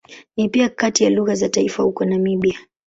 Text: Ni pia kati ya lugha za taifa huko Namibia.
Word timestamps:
Ni 0.37 0.49
pia 0.49 0.69
kati 0.69 1.03
ya 1.03 1.09
lugha 1.09 1.35
za 1.35 1.49
taifa 1.49 1.83
huko 1.83 2.05
Namibia. 2.05 2.59